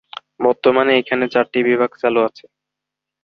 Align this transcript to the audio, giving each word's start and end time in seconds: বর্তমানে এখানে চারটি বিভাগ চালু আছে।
বর্তমানে 0.45 0.91
এখানে 0.97 1.25
চারটি 1.33 1.59
বিভাগ 1.69 1.91
চালু 2.01 2.19
আছে। 2.27 2.45